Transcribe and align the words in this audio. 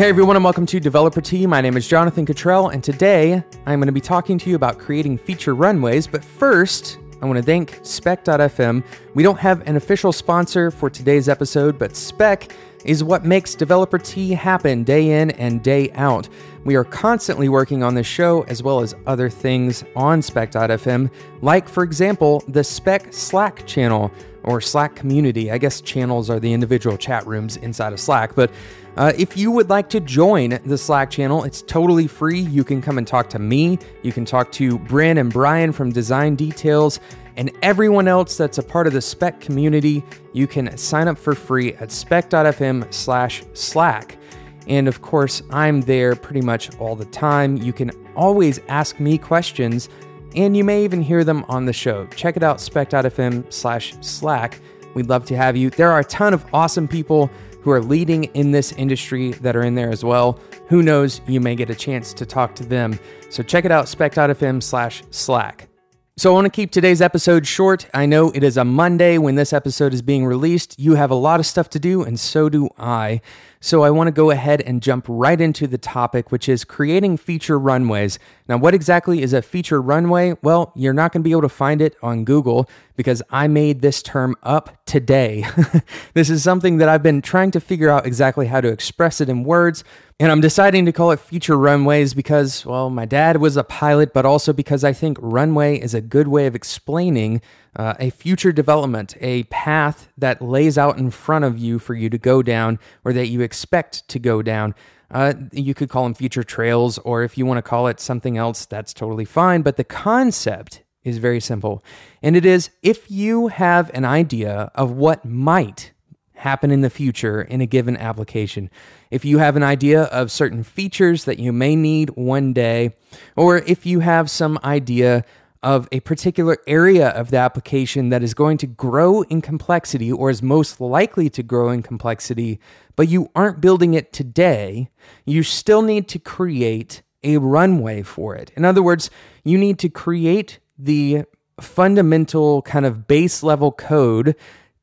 Hey 0.00 0.08
everyone, 0.08 0.34
and 0.34 0.42
welcome 0.42 0.64
to 0.64 0.80
Developer 0.80 1.20
Tea. 1.20 1.44
My 1.46 1.60
name 1.60 1.76
is 1.76 1.86
Jonathan 1.86 2.24
Cutrell, 2.24 2.72
and 2.72 2.82
today 2.82 3.44
I'm 3.66 3.80
going 3.80 3.86
to 3.86 3.92
be 3.92 4.00
talking 4.00 4.38
to 4.38 4.48
you 4.48 4.56
about 4.56 4.78
creating 4.78 5.18
feature 5.18 5.54
runways. 5.54 6.06
But 6.06 6.24
first, 6.24 6.98
I 7.20 7.26
want 7.26 7.36
to 7.36 7.42
thank 7.42 7.78
Spec.fm. 7.82 8.82
We 9.12 9.22
don't 9.22 9.38
have 9.38 9.60
an 9.68 9.76
official 9.76 10.10
sponsor 10.14 10.70
for 10.70 10.88
today's 10.88 11.28
episode, 11.28 11.78
but 11.78 11.94
Spec 11.94 12.50
is 12.82 13.04
what 13.04 13.26
makes 13.26 13.54
Developer 13.54 13.98
Tea 13.98 14.30
happen 14.30 14.84
day 14.84 15.20
in 15.20 15.32
and 15.32 15.62
day 15.62 15.90
out. 15.90 16.30
We 16.64 16.76
are 16.76 16.84
constantly 16.84 17.50
working 17.50 17.82
on 17.82 17.94
this 17.94 18.06
show 18.06 18.44
as 18.44 18.62
well 18.62 18.80
as 18.80 18.94
other 19.06 19.28
things 19.28 19.84
on 19.94 20.22
Spec.fm, 20.22 21.10
like, 21.42 21.68
for 21.68 21.82
example, 21.82 22.42
the 22.48 22.64
Spec 22.64 23.12
Slack 23.12 23.66
channel 23.66 24.10
or 24.44 24.60
Slack 24.60 24.96
community. 24.96 25.50
I 25.50 25.58
guess 25.58 25.80
channels 25.80 26.30
are 26.30 26.40
the 26.40 26.52
individual 26.52 26.96
chat 26.96 27.26
rooms 27.26 27.56
inside 27.58 27.92
of 27.92 28.00
Slack, 28.00 28.34
but 28.34 28.50
uh, 28.96 29.12
if 29.16 29.36
you 29.36 29.50
would 29.52 29.70
like 29.70 29.88
to 29.90 30.00
join 30.00 30.58
the 30.64 30.76
Slack 30.76 31.10
channel, 31.10 31.44
it's 31.44 31.62
totally 31.62 32.06
free. 32.06 32.40
You 32.40 32.64
can 32.64 32.82
come 32.82 32.98
and 32.98 33.06
talk 33.06 33.30
to 33.30 33.38
me. 33.38 33.78
You 34.02 34.12
can 34.12 34.24
talk 34.24 34.50
to 34.52 34.78
Bryn 34.80 35.18
and 35.18 35.32
Brian 35.32 35.72
from 35.72 35.90
Design 35.92 36.34
Details 36.34 37.00
and 37.36 37.50
everyone 37.62 38.08
else 38.08 38.36
that's 38.36 38.58
a 38.58 38.62
part 38.62 38.86
of 38.86 38.92
the 38.92 39.00
spec 39.00 39.40
community. 39.40 40.04
You 40.32 40.46
can 40.46 40.76
sign 40.76 41.08
up 41.08 41.16
for 41.16 41.34
free 41.34 41.74
at 41.74 41.90
spec.fm 41.90 42.92
slash 42.92 43.42
slack. 43.54 44.18
And 44.66 44.86
of 44.86 45.02
course, 45.02 45.42
I'm 45.50 45.80
there 45.80 46.14
pretty 46.14 46.42
much 46.42 46.76
all 46.78 46.94
the 46.94 47.06
time. 47.06 47.56
You 47.56 47.72
can 47.72 47.90
always 48.14 48.60
ask 48.68 49.00
me 49.00 49.16
questions, 49.16 49.88
and 50.36 50.56
you 50.56 50.64
may 50.64 50.84
even 50.84 51.02
hear 51.02 51.24
them 51.24 51.44
on 51.48 51.66
the 51.66 51.72
show. 51.72 52.06
Check 52.08 52.36
it 52.36 52.42
out, 52.42 52.60
spec.fm 52.60 53.52
slash 53.52 53.94
slack. 54.00 54.60
We'd 54.94 55.08
love 55.08 55.24
to 55.26 55.36
have 55.36 55.56
you. 55.56 55.70
There 55.70 55.90
are 55.90 56.00
a 56.00 56.04
ton 56.04 56.34
of 56.34 56.44
awesome 56.52 56.88
people 56.88 57.30
who 57.62 57.70
are 57.70 57.80
leading 57.80 58.24
in 58.24 58.50
this 58.52 58.72
industry 58.72 59.32
that 59.32 59.54
are 59.54 59.62
in 59.62 59.74
there 59.74 59.90
as 59.90 60.04
well. 60.04 60.40
Who 60.68 60.82
knows, 60.82 61.20
you 61.26 61.40
may 61.40 61.54
get 61.54 61.70
a 61.70 61.74
chance 61.74 62.12
to 62.14 62.26
talk 62.26 62.54
to 62.56 62.64
them. 62.64 62.98
So 63.28 63.42
check 63.42 63.64
it 63.64 63.70
out, 63.70 63.88
spec.fm 63.88 64.62
slash 64.62 65.02
slack. 65.10 65.68
So 66.16 66.30
I 66.30 66.34
want 66.34 66.44
to 66.46 66.50
keep 66.50 66.70
today's 66.70 67.00
episode 67.00 67.46
short. 67.46 67.86
I 67.94 68.04
know 68.04 68.30
it 68.30 68.42
is 68.42 68.56
a 68.56 68.64
Monday 68.64 69.16
when 69.16 69.36
this 69.36 69.52
episode 69.52 69.94
is 69.94 70.02
being 70.02 70.26
released. 70.26 70.78
You 70.78 70.94
have 70.94 71.10
a 71.10 71.14
lot 71.14 71.40
of 71.40 71.46
stuff 71.46 71.70
to 71.70 71.78
do, 71.78 72.02
and 72.02 72.20
so 72.20 72.48
do 72.50 72.68
I. 72.78 73.22
So 73.62 73.82
I 73.82 73.90
want 73.90 74.08
to 74.08 74.12
go 74.12 74.30
ahead 74.30 74.62
and 74.62 74.82
jump 74.82 75.04
right 75.06 75.38
into 75.38 75.66
the 75.66 75.76
topic, 75.76 76.32
which 76.32 76.48
is 76.48 76.64
creating 76.64 77.18
feature 77.18 77.58
runways. 77.58 78.18
Now, 78.48 78.56
what 78.56 78.72
exactly 78.72 79.20
is 79.20 79.34
a 79.34 79.42
feature 79.42 79.82
runway? 79.82 80.34
Well, 80.42 80.72
you're 80.74 80.94
not 80.94 81.12
going 81.12 81.22
to 81.22 81.24
be 81.24 81.32
able 81.32 81.42
to 81.42 81.50
find 81.50 81.82
it 81.82 81.94
on 82.02 82.24
Google 82.24 82.70
because 82.96 83.22
I 83.28 83.48
made 83.48 83.82
this 83.82 84.02
term 84.02 84.34
up 84.42 84.82
today. 84.86 85.44
this 86.14 86.30
is 86.30 86.42
something 86.42 86.78
that 86.78 86.88
I've 86.88 87.02
been 87.02 87.20
trying 87.20 87.50
to 87.50 87.60
figure 87.60 87.90
out 87.90 88.06
exactly 88.06 88.46
how 88.46 88.62
to 88.62 88.68
express 88.68 89.20
it 89.20 89.28
in 89.28 89.44
words. 89.44 89.84
And 90.18 90.32
I'm 90.32 90.40
deciding 90.40 90.86
to 90.86 90.92
call 90.92 91.10
it 91.10 91.20
feature 91.20 91.58
runways 91.58 92.14
because, 92.14 92.64
well, 92.64 92.88
my 92.88 93.04
dad 93.04 93.42
was 93.42 93.58
a 93.58 93.64
pilot, 93.64 94.14
but 94.14 94.24
also 94.24 94.54
because 94.54 94.84
I 94.84 94.94
think 94.94 95.18
runway 95.20 95.78
is 95.78 95.92
a 95.92 96.00
good 96.00 96.28
way 96.28 96.46
of 96.46 96.54
explaining 96.54 97.42
uh, 97.76 97.94
a 97.98 98.10
future 98.10 98.52
development, 98.52 99.16
a 99.20 99.44
path 99.44 100.08
that 100.18 100.42
lays 100.42 100.76
out 100.76 100.98
in 100.98 101.10
front 101.10 101.44
of 101.44 101.58
you 101.58 101.78
for 101.78 101.94
you 101.94 102.10
to 102.10 102.18
go 102.18 102.42
down 102.42 102.78
or 103.04 103.12
that 103.12 103.28
you 103.28 103.40
expect 103.40 104.08
to 104.08 104.18
go 104.18 104.42
down. 104.42 104.74
Uh, 105.10 105.34
you 105.52 105.74
could 105.74 105.88
call 105.88 106.04
them 106.04 106.14
future 106.14 106.44
trails, 106.44 106.98
or 106.98 107.24
if 107.24 107.36
you 107.36 107.44
want 107.44 107.58
to 107.58 107.62
call 107.62 107.88
it 107.88 107.98
something 107.98 108.36
else, 108.36 108.64
that's 108.64 108.94
totally 108.94 109.24
fine. 109.24 109.62
But 109.62 109.76
the 109.76 109.84
concept 109.84 110.82
is 111.02 111.18
very 111.18 111.40
simple. 111.40 111.84
And 112.22 112.36
it 112.36 112.44
is 112.44 112.70
if 112.82 113.10
you 113.10 113.48
have 113.48 113.90
an 113.94 114.04
idea 114.04 114.70
of 114.74 114.92
what 114.92 115.24
might 115.24 115.92
happen 116.34 116.70
in 116.70 116.80
the 116.80 116.90
future 116.90 117.42
in 117.42 117.60
a 117.60 117.66
given 117.66 117.96
application, 117.96 118.70
if 119.10 119.24
you 119.24 119.38
have 119.38 119.56
an 119.56 119.62
idea 119.62 120.04
of 120.04 120.30
certain 120.30 120.62
features 120.62 121.24
that 121.24 121.38
you 121.38 121.52
may 121.52 121.74
need 121.74 122.10
one 122.10 122.52
day, 122.52 122.94
or 123.36 123.58
if 123.58 123.84
you 123.84 124.00
have 124.00 124.30
some 124.30 124.58
idea 124.62 125.24
of 125.62 125.88
a 125.92 126.00
particular 126.00 126.56
area 126.66 127.08
of 127.10 127.30
the 127.30 127.36
application 127.36 128.08
that 128.08 128.22
is 128.22 128.32
going 128.32 128.56
to 128.58 128.66
grow 128.66 129.22
in 129.22 129.42
complexity 129.42 130.10
or 130.10 130.30
is 130.30 130.42
most 130.42 130.80
likely 130.80 131.28
to 131.30 131.42
grow 131.42 131.70
in 131.70 131.82
complexity, 131.82 132.58
but 132.96 133.08
you 133.08 133.30
aren't 133.34 133.60
building 133.60 133.94
it 133.94 134.12
today, 134.12 134.88
you 135.24 135.42
still 135.42 135.82
need 135.82 136.08
to 136.08 136.18
create 136.18 137.02
a 137.22 137.36
runway 137.36 138.02
for 138.02 138.34
it. 138.34 138.50
In 138.56 138.64
other 138.64 138.82
words, 138.82 139.10
you 139.44 139.58
need 139.58 139.78
to 139.80 139.90
create 139.90 140.58
the 140.78 141.24
fundamental 141.60 142.62
kind 142.62 142.86
of 142.86 143.06
base 143.06 143.42
level 143.42 143.70
code 143.70 144.34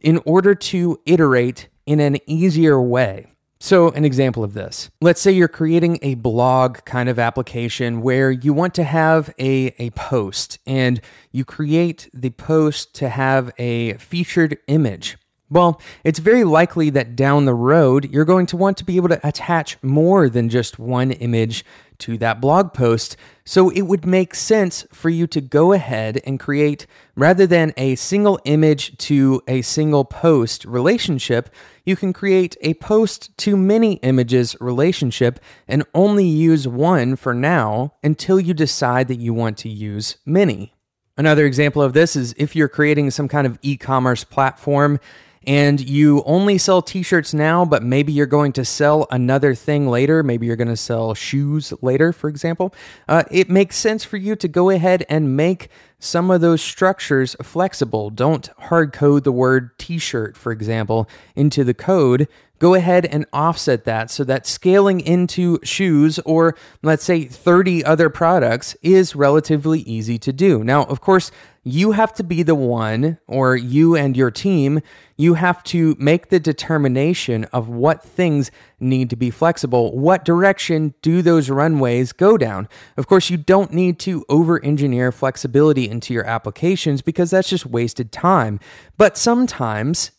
in 0.00 0.20
order 0.24 0.54
to 0.54 0.98
iterate 1.04 1.68
in 1.84 2.00
an 2.00 2.16
easier 2.26 2.80
way. 2.80 3.26
So, 3.64 3.90
an 3.90 4.04
example 4.04 4.42
of 4.42 4.54
this 4.54 4.90
let's 5.00 5.20
say 5.20 5.30
you're 5.30 5.46
creating 5.46 6.00
a 6.02 6.16
blog 6.16 6.78
kind 6.84 7.08
of 7.08 7.20
application 7.20 8.02
where 8.02 8.28
you 8.28 8.52
want 8.52 8.74
to 8.74 8.82
have 8.82 9.32
a, 9.38 9.72
a 9.78 9.90
post 9.90 10.58
and 10.66 11.00
you 11.30 11.44
create 11.44 12.10
the 12.12 12.30
post 12.30 12.92
to 12.96 13.08
have 13.08 13.52
a 13.58 13.92
featured 13.98 14.58
image. 14.66 15.16
Well, 15.52 15.78
it's 16.02 16.18
very 16.18 16.44
likely 16.44 16.88
that 16.90 17.14
down 17.14 17.44
the 17.44 17.52
road, 17.52 18.10
you're 18.10 18.24
going 18.24 18.46
to 18.46 18.56
want 18.56 18.78
to 18.78 18.86
be 18.86 18.96
able 18.96 19.10
to 19.10 19.20
attach 19.26 19.76
more 19.82 20.30
than 20.30 20.48
just 20.48 20.78
one 20.78 21.10
image 21.10 21.62
to 21.98 22.16
that 22.18 22.40
blog 22.40 22.72
post. 22.72 23.18
So 23.44 23.68
it 23.68 23.82
would 23.82 24.06
make 24.06 24.34
sense 24.34 24.86
for 24.94 25.10
you 25.10 25.26
to 25.26 25.42
go 25.42 25.74
ahead 25.74 26.22
and 26.24 26.40
create, 26.40 26.86
rather 27.16 27.46
than 27.46 27.74
a 27.76 27.96
single 27.96 28.40
image 28.46 28.96
to 29.08 29.42
a 29.46 29.60
single 29.60 30.06
post 30.06 30.64
relationship, 30.64 31.50
you 31.84 31.96
can 31.96 32.14
create 32.14 32.56
a 32.62 32.72
post 32.74 33.36
to 33.38 33.54
many 33.54 33.96
images 33.96 34.56
relationship 34.58 35.38
and 35.68 35.84
only 35.92 36.26
use 36.26 36.66
one 36.66 37.14
for 37.14 37.34
now 37.34 37.92
until 38.02 38.40
you 38.40 38.54
decide 38.54 39.06
that 39.08 39.20
you 39.20 39.34
want 39.34 39.58
to 39.58 39.68
use 39.68 40.16
many. 40.24 40.72
Another 41.18 41.44
example 41.44 41.82
of 41.82 41.92
this 41.92 42.16
is 42.16 42.34
if 42.38 42.56
you're 42.56 42.70
creating 42.70 43.10
some 43.10 43.28
kind 43.28 43.46
of 43.46 43.58
e 43.60 43.76
commerce 43.76 44.24
platform 44.24 44.98
and 45.46 45.80
you 45.80 46.22
only 46.24 46.58
sell 46.58 46.82
t 46.82 47.02
shirts 47.02 47.34
now, 47.34 47.64
but 47.64 47.82
maybe 47.82 48.12
you're 48.12 48.26
going 48.26 48.52
to 48.52 48.64
sell 48.64 49.06
another 49.10 49.54
thing 49.54 49.88
later, 49.88 50.22
maybe 50.22 50.46
you're 50.46 50.56
going 50.56 50.68
to 50.68 50.76
sell 50.76 51.14
shoes 51.14 51.72
later, 51.82 52.12
for 52.12 52.28
example, 52.28 52.74
uh, 53.08 53.24
it 53.30 53.50
makes 53.50 53.76
sense 53.76 54.04
for 54.04 54.16
you 54.16 54.36
to 54.36 54.48
go 54.48 54.70
ahead 54.70 55.04
and 55.08 55.36
make 55.36 55.68
some 55.98 56.30
of 56.30 56.40
those 56.40 56.60
structures 56.60 57.36
flexible. 57.42 58.10
Don't 58.10 58.48
hard 58.58 58.92
code 58.92 59.24
the 59.24 59.32
word 59.32 59.78
t 59.78 59.98
shirt, 59.98 60.36
for 60.36 60.52
example, 60.52 61.08
into 61.36 61.64
the 61.64 61.74
code 61.74 62.28
go 62.62 62.74
ahead 62.74 63.04
and 63.06 63.26
offset 63.32 63.82
that 63.86 64.08
so 64.08 64.22
that 64.22 64.46
scaling 64.46 65.00
into 65.00 65.58
shoes 65.64 66.20
or 66.20 66.54
let's 66.80 67.02
say 67.02 67.24
30 67.24 67.84
other 67.84 68.08
products 68.08 68.76
is 68.82 69.16
relatively 69.16 69.80
easy 69.80 70.16
to 70.16 70.32
do. 70.32 70.62
Now, 70.62 70.84
of 70.84 71.00
course, 71.00 71.32
you 71.64 71.92
have 71.92 72.12
to 72.14 72.24
be 72.24 72.42
the 72.42 72.54
one, 72.54 73.18
or 73.28 73.54
you 73.56 73.94
and 73.96 74.16
your 74.16 74.30
team, 74.30 74.80
you 75.16 75.34
have 75.34 75.62
to 75.64 75.94
make 75.98 76.28
the 76.28 76.40
determination 76.40 77.44
of 77.52 77.68
what 77.68 78.02
things 78.02 78.50
need 78.80 79.08
to 79.10 79.16
be 79.16 79.30
flexible. 79.30 79.96
What 79.96 80.24
direction 80.24 80.94
do 81.02 81.22
those 81.22 81.50
runways 81.50 82.12
go 82.12 82.36
down? 82.36 82.68
Of 82.96 83.06
course, 83.06 83.30
you 83.30 83.36
don't 83.36 83.72
need 83.72 84.00
to 84.00 84.24
over 84.28 84.62
engineer 84.64 85.12
flexibility 85.12 85.88
into 85.88 86.12
your 86.12 86.26
applications 86.26 87.00
because 87.00 87.30
that's 87.30 87.48
just 87.48 87.66
wasted 87.66 88.10
time. 88.10 88.58
But 88.96 89.16
sometimes 89.16 90.10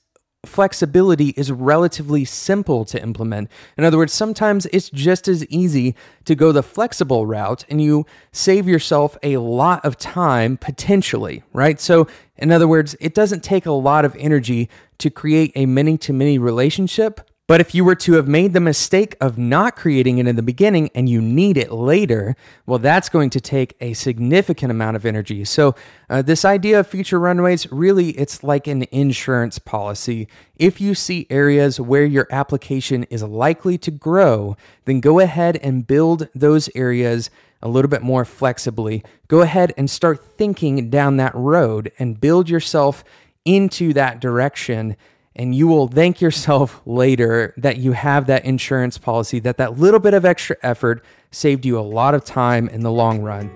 flexibility 0.46 1.30
is 1.30 1.52
relatively 1.52 2.26
simple 2.26 2.84
to 2.86 3.02
implement. 3.02 3.50
In 3.78 3.84
other 3.84 3.98
words, 3.98 4.14
sometimes 4.14 4.66
it's 4.68 4.90
just 4.90 5.28
as 5.28 5.46
easy 5.48 5.96
to 6.26 6.36
go 6.36 6.52
the 6.52 6.64
flexible 6.64 7.26
route 7.26 7.66
and 7.70 7.82
you 7.82 8.06
save 8.32 8.68
yourself 8.68 9.18
a 9.24 9.38
lot 9.38 9.84
of 9.86 9.98
time 9.98 10.58
potentially, 10.58 11.44
right? 11.54 11.80
So, 11.80 12.08
in 12.38 12.52
other 12.52 12.68
words, 12.68 12.96
it 13.00 13.14
doesn't 13.14 13.44
take 13.44 13.66
a 13.66 13.72
lot 13.72 14.06
of 14.06 14.16
energy 14.18 14.70
to 14.98 15.10
create 15.10 15.52
a 15.56 15.66
many 15.66 15.98
to 16.00 16.14
many 16.14 16.38
relationship 16.38 17.22
but 17.46 17.60
if 17.60 17.76
you 17.76 17.84
were 17.84 17.96
to 17.96 18.14
have 18.14 18.28
made 18.28 18.54
the 18.54 18.62
mistake 18.62 19.18
of 19.20 19.38
not 19.38 19.76
creating 19.76 20.18
it 20.18 20.28
in 20.28 20.38
the 20.38 20.42
beginning 20.42 20.90
and 20.96 21.10
you 21.10 21.22
need 21.22 21.58
it 21.58 21.72
later, 21.72 22.38
well, 22.66 22.80
that's 22.80 23.10
going 23.10 23.30
to 23.32 23.42
take 23.42 23.76
a 23.82 23.94
significant 23.94 24.72
amount 24.72 24.96
of 24.96 25.06
energy. 25.06 25.44
So, 25.44 25.76
uh, 26.10 26.22
this 26.22 26.46
idea 26.46 26.80
of 26.80 26.88
future 26.88 27.20
runways 27.20 27.70
really, 27.70 28.12
it's 28.12 28.44
like 28.44 28.68
an 28.68 28.86
insurance 28.92 29.60
policy. 29.60 30.30
If 30.56 30.80
you 30.80 30.96
see 30.96 31.28
areas 31.30 31.82
where 31.82 32.06
your 32.06 32.28
application 32.32 33.04
is 33.06 33.24
likely 33.24 33.78
to 33.80 33.92
grow, 33.92 34.56
then 34.86 35.02
go 35.02 35.20
ahead 35.20 35.58
and 35.58 35.86
build 35.86 36.30
those 36.34 36.70
areas 36.74 37.30
a 37.62 37.68
little 37.68 37.90
bit 37.90 38.02
more 38.02 38.24
flexibly. 38.24 39.04
Go 39.28 39.42
ahead 39.42 39.74
and 39.78 39.90
start 39.90 40.38
thinking 40.38 40.90
down 40.90 41.18
that 41.18 41.36
road 41.36 41.92
and 42.00 42.22
build 42.22 42.50
yourself 42.50 43.04
into 43.46 43.94
that 43.94 44.22
direction 44.22 44.96
and 45.36 45.56
you 45.56 45.68
will 45.68 45.88
thank 45.88 46.22
yourself 46.22 46.82
later 46.86 47.54
that 47.58 47.78
you 47.78 47.92
have 47.94 48.28
that 48.28 48.46
insurance 48.46 48.98
policy 48.98 49.40
that 49.40 49.58
that 49.58 49.80
little 49.80 50.00
bit 50.00 50.14
of 50.14 50.26
extra 50.26 50.56
effort 50.64 51.04
saved 51.32 51.66
you 51.66 51.78
a 51.78 51.82
lot 51.82 52.14
of 52.14 52.24
time 52.24 52.68
in 52.70 52.82
the 52.82 52.92
long 52.92 53.22
run 53.22 53.52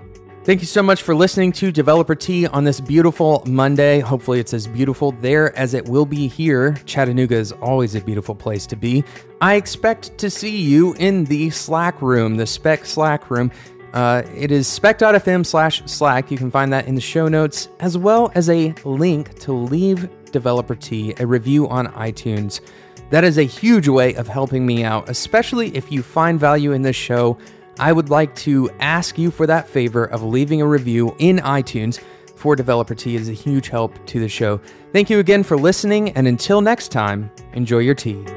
Thank 0.47 0.61
you 0.61 0.65
so 0.65 0.81
much 0.81 1.01
for 1.01 1.13
listening 1.13 1.51
to 1.51 1.73
Developer 1.73 2.15
Tea 2.15 2.47
on 2.47 2.63
this 2.63 2.79
beautiful 2.79 3.43
Monday. 3.45 3.99
Hopefully, 3.99 4.39
it's 4.39 4.53
as 4.53 4.65
beautiful 4.65 5.11
there 5.11 5.53
as 5.57 5.73
it 5.73 5.83
will 5.89 6.05
be 6.05 6.29
here. 6.29 6.77
Chattanooga 6.85 7.35
is 7.35 7.51
always 7.51 7.95
a 7.95 7.99
beautiful 7.99 8.33
place 8.33 8.65
to 8.67 8.77
be. 8.77 9.03
I 9.41 9.55
expect 9.55 10.17
to 10.19 10.29
see 10.29 10.55
you 10.55 10.93
in 10.99 11.25
the 11.25 11.49
Slack 11.49 12.01
room, 12.01 12.37
the 12.37 12.47
Spec 12.47 12.85
Slack 12.85 13.29
room. 13.29 13.51
Uh, 13.91 14.23
it 14.37 14.49
is 14.51 14.69
spec.fm 14.69 15.45
slash 15.45 15.81
Slack. 15.85 16.31
You 16.31 16.37
can 16.37 16.49
find 16.49 16.71
that 16.71 16.87
in 16.87 16.95
the 16.95 17.01
show 17.01 17.27
notes, 17.27 17.67
as 17.81 17.97
well 17.97 18.31
as 18.33 18.49
a 18.49 18.73
link 18.85 19.37
to 19.39 19.51
leave 19.51 20.07
Developer 20.31 20.75
Tea 20.75 21.13
a 21.19 21.25
review 21.25 21.67
on 21.67 21.87
iTunes. 21.93 22.61
That 23.09 23.23
is 23.23 23.37
a 23.37 23.43
huge 23.43 23.87
way 23.87 24.15
of 24.15 24.27
helping 24.27 24.65
me 24.65 24.83
out, 24.83 25.09
especially 25.09 25.75
if 25.75 25.91
you 25.91 26.03
find 26.03 26.39
value 26.39 26.73
in 26.73 26.81
this 26.81 26.95
show 26.95 27.37
I 27.79 27.93
would 27.93 28.09
like 28.09 28.33
to 28.37 28.69
ask 28.79 29.17
you 29.17 29.29
for 29.29 29.45
that 29.47 29.67
favor 29.67 30.05
of 30.05 30.23
leaving 30.23 30.61
a 30.61 30.67
review 30.67 31.15
in 31.19 31.37
iTunes 31.37 32.01
for 32.35 32.55
Developer 32.55 32.95
Tea. 32.95 33.15
It 33.15 33.21
is 33.21 33.29
a 33.29 33.33
huge 33.33 33.69
help 33.69 34.03
to 34.07 34.19
the 34.19 34.29
show. 34.29 34.59
Thank 34.93 35.09
you 35.09 35.19
again 35.19 35.43
for 35.43 35.57
listening, 35.57 36.09
and 36.11 36.27
until 36.27 36.61
next 36.61 36.89
time, 36.89 37.29
enjoy 37.53 37.79
your 37.79 37.95
tea. 37.95 38.36